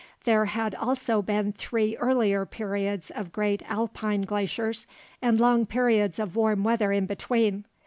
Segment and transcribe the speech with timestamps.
[0.23, 4.87] There had also been three earlier periods of great alpine glaciers,
[5.21, 7.65] and long periods of warm weather in between.